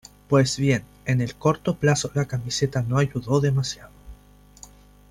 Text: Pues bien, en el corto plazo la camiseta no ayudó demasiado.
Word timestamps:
Pues 0.27 0.57
bien, 0.57 0.83
en 1.05 1.21
el 1.21 1.35
corto 1.35 1.75
plazo 1.75 2.09
la 2.15 2.25
camiseta 2.25 2.81
no 2.81 2.97
ayudó 2.97 3.39
demasiado. 3.39 3.91